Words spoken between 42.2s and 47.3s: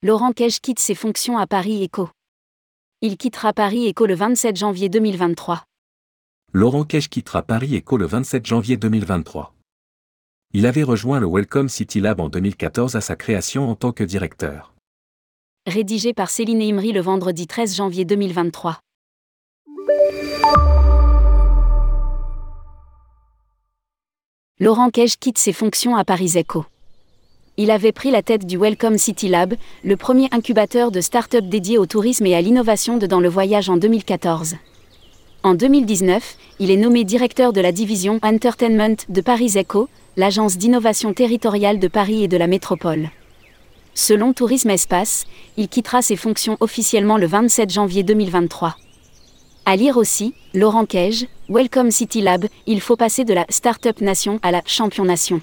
et de la métropole. Selon Tourisme Espace, il quittera ses fonctions officiellement le